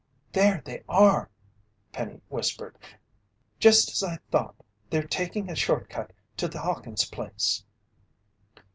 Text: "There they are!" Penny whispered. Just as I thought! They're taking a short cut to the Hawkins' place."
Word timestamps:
"There 0.31 0.63
they 0.65 0.83
are!" 0.89 1.29
Penny 1.91 2.21
whispered. 2.27 2.75
Just 3.59 3.91
as 3.91 4.01
I 4.01 4.17
thought! 4.31 4.55
They're 4.89 5.03
taking 5.05 5.47
a 5.47 5.55
short 5.55 5.91
cut 5.91 6.11
to 6.37 6.47
the 6.47 6.57
Hawkins' 6.61 7.05
place." 7.05 7.63